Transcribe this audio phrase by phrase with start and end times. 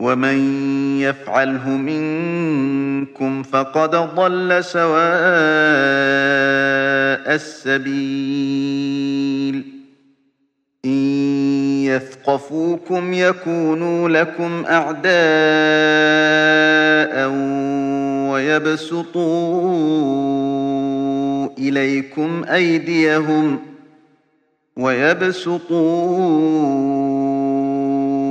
[0.00, 0.38] ومن
[1.00, 4.88] يفعله منكم فقد ضل سواء
[7.34, 8.98] السبيل
[10.84, 10.90] إن
[11.84, 15.08] يثقفوكم يكونوا لكم أعداء
[18.30, 19.88] ويبسطوا
[21.58, 23.58] إليكم أيديهم
[24.76, 26.38] ويبسطوا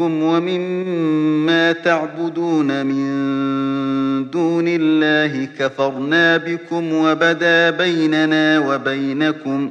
[0.00, 9.70] ومما تعبدون من دون الله كفرنا بكم وبدا بيننا وبينكم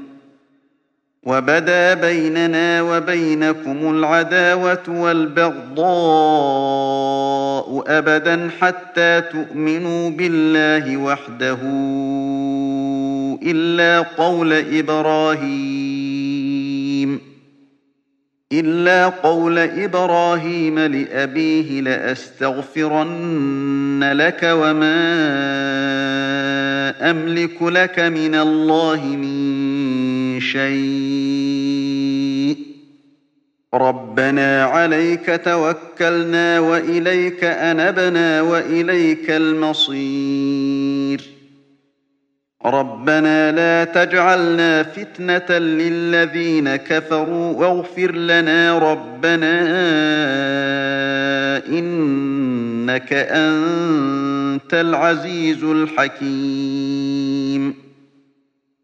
[1.24, 5.82] وبدا بيننا وبينكم العداوة والبغضاء
[7.88, 11.58] أبدا حتى تؤمنوا بالله وحده
[13.44, 16.12] إلا قول إبراهيم.
[18.54, 23.32] إلا قول إبراهيم لأبيه لأستغفرن
[24.14, 25.02] لك وما
[27.10, 31.92] أملك لك من الله من شيء.
[33.74, 41.01] ربنا عليك توكلنا وإليك أنبنا وإليك المصير.
[42.66, 49.62] ربنا لا تجعلنا فتنة للذين كفروا واغفر لنا ربنا
[51.68, 56.72] إنك أنت العزيز الحكيم.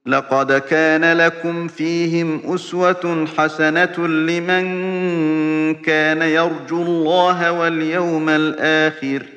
[0.05, 4.65] لقد كان لكم فيهم أسوة حسنة لمن
[5.75, 9.36] كان يرجو الله واليوم الآخر ۖ.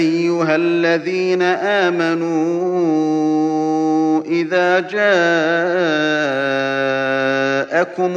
[0.00, 1.42] أيها الذين
[1.82, 2.30] آمنوا
[4.24, 5.00] إذا جاءكم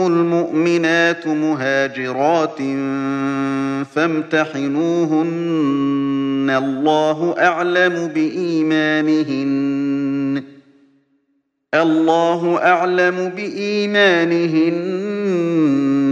[0.07, 2.57] المؤمنات مهاجرات
[3.95, 5.33] فامتحنوهن
[6.57, 9.63] الله أعلم بإيمانهن
[11.73, 13.29] الله أعلم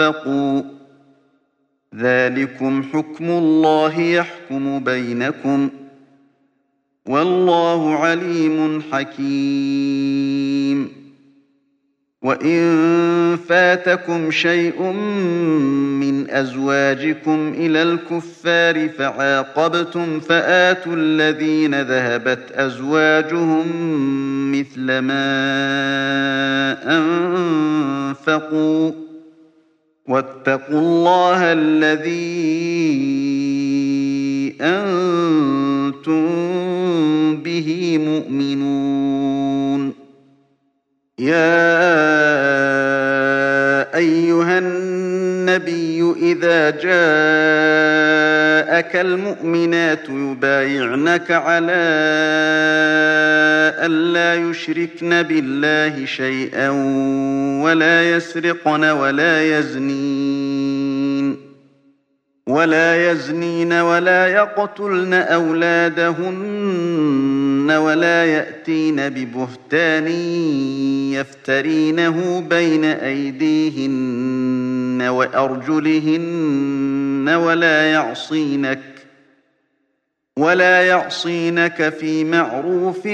[0.00, 0.62] أنفقوا
[1.96, 5.68] ذلكم حكم الله يحكم بينكم.
[7.06, 10.98] والله عليم حكيم.
[12.22, 14.82] وإن فاتكم شيء
[16.02, 23.66] من أزواجكم إلى الكفار فعاقبتم فآتوا الذين ذهبت أزواجهم
[24.52, 25.28] مثل ما
[26.98, 29.07] أنفقوا.
[30.08, 32.08] واتقوا الله الذي
[34.60, 36.26] أنتم
[37.36, 39.92] به مؤمنون.
[41.18, 41.58] يا
[43.96, 44.58] أيها
[45.58, 46.96] النبي إذا جاءك
[48.96, 51.72] المؤمنات يبايعنك على
[53.86, 56.70] ألا يشركن بالله شيئا
[57.64, 61.48] ولا يسرقن ولا يزنين
[62.46, 66.58] ولا يزنين ولا يقتلن أولادهن
[67.70, 70.08] ولا يأتين ببهتان
[71.12, 74.47] يفترينه بين أيديهن
[75.02, 76.58] وأرجلهن
[77.28, 78.80] ولا يعصينك
[80.38, 83.08] ولا يعصينك في معروف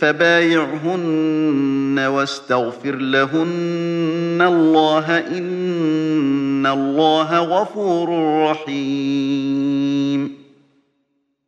[0.00, 8.08] فبايعهن واستغفر لهن الله إن الله غفور
[8.50, 10.30] رحيم.